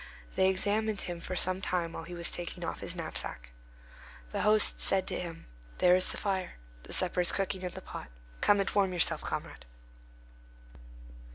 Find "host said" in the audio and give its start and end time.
4.41-5.05